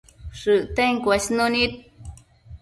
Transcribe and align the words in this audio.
shëcten 0.39 0.91
cuesnunid 1.03 1.71